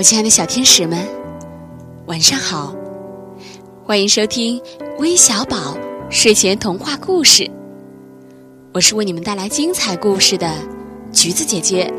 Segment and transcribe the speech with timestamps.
[0.00, 1.06] 我亲爱的小天使们，
[2.06, 2.74] 晚上好！
[3.84, 4.58] 欢迎收听
[4.98, 5.76] 微小宝
[6.08, 7.46] 睡前童话故事。
[8.72, 10.54] 我是为你们带来精彩故事的
[11.12, 11.92] 橘子姐姐。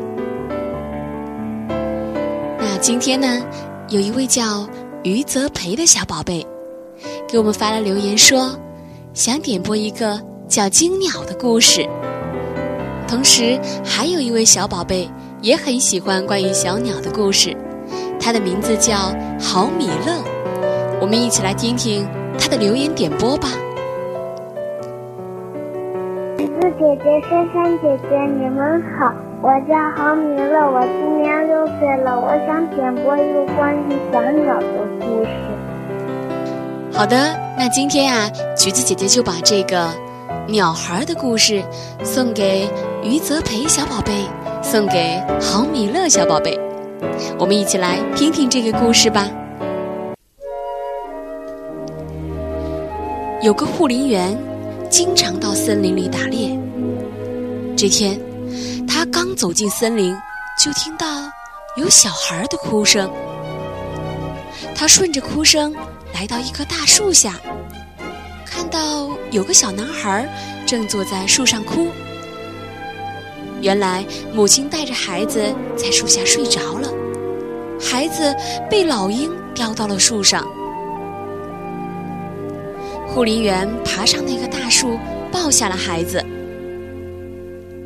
[2.58, 3.40] 那今天呢，
[3.88, 4.68] 有一位叫
[5.04, 6.44] 于泽培的小宝贝
[7.28, 8.58] 给我们发了留言，说
[9.14, 11.88] 想点播一个叫《金鸟》的故事。
[13.06, 15.08] 同时，还有一位小宝贝
[15.40, 17.56] 也很喜欢关于小鸟的故事。
[18.24, 20.22] 他的名字叫郝米勒，
[21.00, 22.06] 我们一起来听听
[22.38, 23.48] 他的留言点播吧。
[26.38, 34.66] 橘子姐姐、珊珊姐姐，你们好，我叫郝米勒，我今年六岁了，我想点播一个关于小鸟的
[35.00, 35.30] 故事。
[36.96, 39.88] 好的，那今天呀，橘子姐姐就把这个
[40.46, 41.60] 鸟孩的故事
[42.04, 42.68] 送给
[43.02, 44.12] 于泽培小宝贝，
[44.62, 46.56] 送给郝米勒小宝贝。
[47.38, 49.28] 我们一起来听听这个故事吧。
[53.42, 54.38] 有个护林员，
[54.88, 56.56] 经常到森林里打猎。
[57.76, 58.20] 这天，
[58.86, 60.16] 他刚走进森林，
[60.56, 61.06] 就听到
[61.76, 63.10] 有小孩的哭声。
[64.74, 65.74] 他顺着哭声
[66.14, 67.40] 来到一棵大树下，
[68.46, 70.28] 看到有个小男孩
[70.64, 71.88] 正坐在树上哭。
[73.62, 75.40] 原来，母亲带着孩子
[75.76, 76.88] 在树下睡着了，
[77.80, 78.34] 孩子
[78.68, 80.44] 被老鹰叼到了树上。
[83.06, 84.98] 护林员爬上那棵大树，
[85.30, 86.20] 抱下了孩子。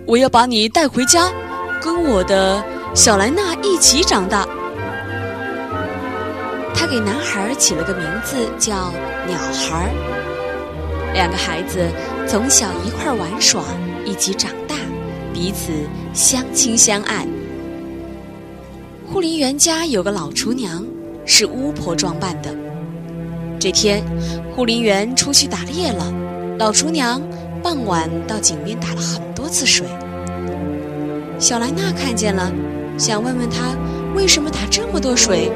[0.07, 1.31] 我要把你带回家，
[1.83, 4.49] 跟我的小莱娜一起长大。
[6.75, 8.91] 他给男孩起了个名字叫
[9.27, 9.93] 鸟孩。
[11.13, 11.87] 两个孩子
[12.27, 13.63] 从小一块玩耍，
[14.05, 14.75] 一起长大，
[15.37, 15.71] 彼此
[16.15, 17.27] 相亲相爱。
[19.07, 20.83] 护林员家有个老厨娘，
[21.27, 22.57] 是巫婆装扮的。
[23.61, 24.03] 这天，
[24.55, 26.11] 护林员出去打猎了。
[26.59, 27.21] 老厨娘
[27.63, 29.87] 傍晚到井边打了很多次水。
[31.39, 32.51] 小莱娜看见了，
[32.97, 33.77] 想问问他
[34.15, 35.53] 为什么打这么多水。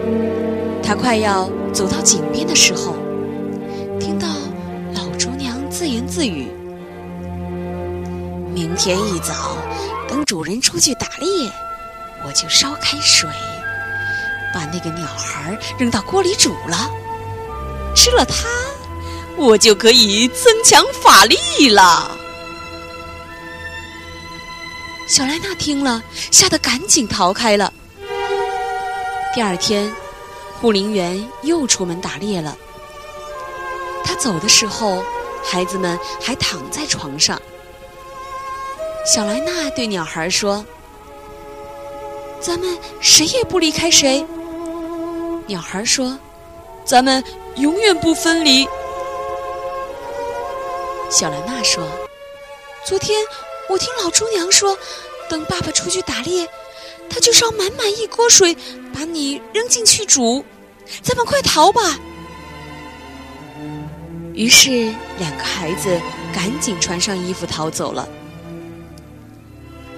[0.83, 2.97] 他快要走到井边的时候，
[3.99, 4.29] 听到
[4.95, 6.49] 老厨娘自言自语
[8.53, 9.57] ：“明天一早，
[10.11, 11.49] 等主人出去打猎，
[12.27, 13.31] 我就烧开水，
[14.53, 16.91] 把那个鸟孩扔到锅里煮了。”
[17.95, 18.49] 吃了它，
[19.37, 22.11] 我就可以增强法力了。
[25.07, 27.73] 小莱娜听了，吓得赶紧逃开了。
[29.33, 29.93] 第二天，
[30.61, 32.57] 护林员又出门打猎了。
[34.05, 35.05] 他走的时候，
[35.45, 37.41] 孩子们还躺在床上。
[39.05, 40.65] 小莱娜对鸟孩说
[42.41, 44.25] ：“咱们谁也不离开谁。”
[45.47, 46.19] 鸟孩说。
[46.83, 47.23] 咱们
[47.57, 48.67] 永远不分离。
[51.09, 51.87] 小兰娜说
[52.85, 53.21] ：“昨天
[53.69, 54.77] 我听老猪娘说，
[55.29, 56.49] 等爸爸出去打猎，
[57.09, 58.57] 他就烧满满一锅水，
[58.93, 60.45] 把你扔进去煮。
[61.01, 61.97] 咱们快逃吧！”
[64.35, 66.01] 于是两个孩子
[66.35, 68.09] 赶紧穿上衣服逃走了。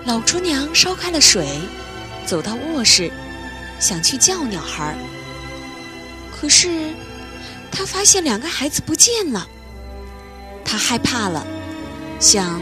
[0.04, 1.46] 老厨娘烧开了水，
[2.26, 3.10] 走到卧室，
[3.78, 4.96] 想去叫鸟孩儿。
[6.32, 6.92] 可是，
[7.70, 9.46] 他发现两个孩子不见了，
[10.64, 11.46] 他害怕了，
[12.18, 12.60] 想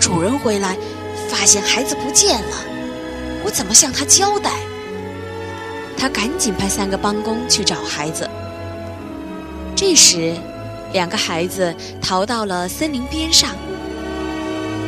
[0.00, 0.78] 主人回来，
[1.28, 2.56] 发现孩子不见了，
[3.44, 4.50] 我怎么向他交代？
[5.96, 8.28] 他赶紧派三个帮工去找孩子。
[9.76, 10.34] 这时，
[10.94, 13.54] 两个孩子逃到了森林边上，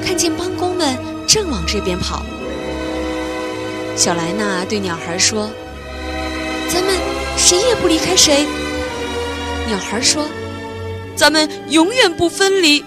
[0.06, 0.97] 看见帮工们
[1.27, 2.25] 正往这边跑。
[3.97, 5.50] 小莱娜对鸟孩说。
[6.69, 6.94] 咱们
[7.39, 8.45] 谁也不离开谁。
[9.66, 10.28] 鸟孩说
[11.16, 12.84] ：“咱们永远不分离。”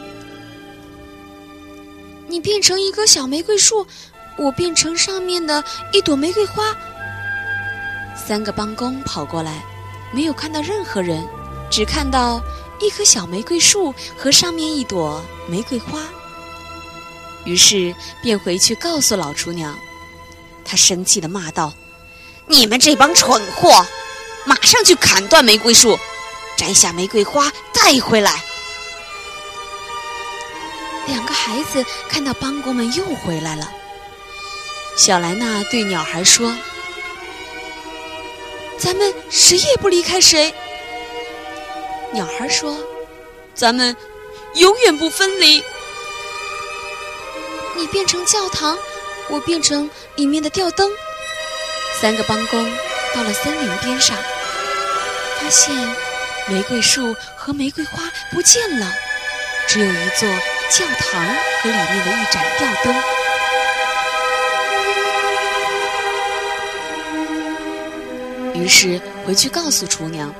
[2.27, 3.87] 你变成一棵小玫瑰树，
[4.37, 5.63] 我变成上面的
[5.93, 6.75] 一朵玫瑰花。
[8.15, 9.63] 三个帮工跑过来，
[10.13, 11.25] 没有看到任何人，
[11.71, 12.39] 只看到
[12.79, 16.01] 一棵小玫瑰树和上面一朵玫瑰花。
[17.45, 19.77] 于是便回去告诉老厨娘，
[20.65, 21.73] 她生气的骂道。
[22.47, 23.85] 你们这帮蠢货，
[24.45, 25.97] 马上去砍断玫瑰树，
[26.57, 28.43] 摘下玫瑰花带回来。
[31.07, 33.71] 两个孩子看到帮工们又回来了，
[34.97, 36.55] 小莱娜对鸟孩说
[38.77, 40.53] ：“咱们谁也不离开谁。”
[42.13, 42.77] 鸟孩说
[43.55, 43.95] ：“咱们
[44.55, 45.63] 永远不分离。”
[47.79, 48.77] 你变成教堂，
[49.29, 50.91] 我变成里面的吊灯。
[52.01, 52.69] 三个帮工
[53.15, 54.17] 到了森林边上，
[55.39, 55.73] 发现
[56.49, 58.03] 玫瑰树和玫瑰花
[58.33, 58.85] 不见了，
[59.65, 60.27] 只有一座
[60.69, 61.25] 教堂
[61.61, 62.93] 和里面的一盏吊灯。
[68.61, 70.35] 于是回去告诉厨娘，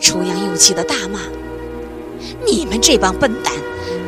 [0.00, 1.20] 厨娘又气得大骂
[2.46, 3.52] ：“你们这帮笨蛋，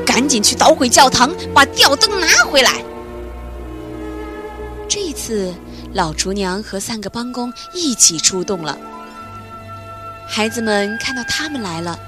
[0.06, 2.82] 赶紧去捣毁教堂，把吊灯拿回来！”
[4.88, 5.52] 这一次，
[5.92, 8.78] 老厨娘和三个帮工一起出动了。
[10.28, 11.98] 孩子们看到他们来了，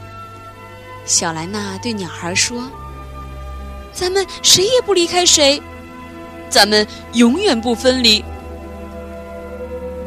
[1.05, 2.63] 小莱娜对鸟孩说
[3.93, 5.61] ：“咱们谁也不离开谁，
[6.49, 8.25] 咱们永远不分离。”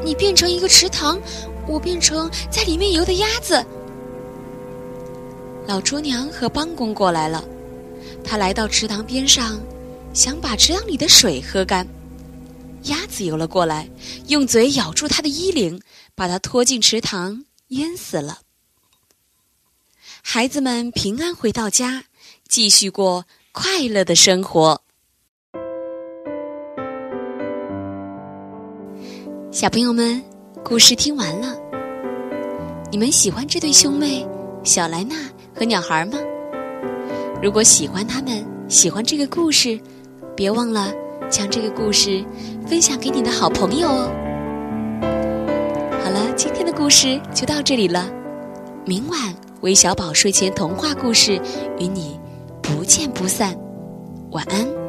[0.04, 1.20] 你变成一个池塘，
[1.68, 3.64] 我变成在里面游的鸭子。
[5.68, 7.44] 老厨娘和帮工过来了，
[8.24, 9.60] 他来到池塘边上，
[10.14, 11.88] 想把池塘里的水喝干。
[12.84, 13.90] 鸭子游了过来，
[14.28, 15.80] 用嘴咬住它的衣领，
[16.16, 18.40] 把它拖进池塘，淹死了。
[20.24, 22.04] 孩子们平安回到家，
[22.48, 24.82] 继续过快乐的生活。
[29.52, 30.24] 小朋友们，
[30.64, 31.56] 故事听完了，
[32.92, 34.26] 你们喜欢这对兄妹
[34.64, 35.16] 小莱娜
[35.54, 36.18] 和鸟孩吗？
[37.42, 39.80] 如果喜欢他们，喜欢这个故事，
[40.36, 40.94] 别忘了
[41.28, 42.24] 将这个故事
[42.68, 44.12] 分享给你的好朋友哦。
[46.04, 48.08] 好了，今天的故事就到这里了，
[48.86, 49.18] 明晚
[49.62, 51.42] 韦小宝睡前童话故事
[51.80, 52.20] 与你
[52.62, 53.58] 不见不散，
[54.30, 54.81] 晚安。